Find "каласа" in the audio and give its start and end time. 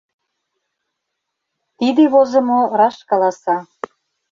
3.09-3.57